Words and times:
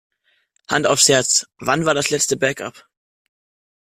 Hand 0.67 0.87
aufs 0.87 1.09
Herz: 1.09 1.45
Wann 1.59 1.85
war 1.85 1.93
das 1.93 2.09
letzte 2.09 2.35
Backup? 2.35 2.87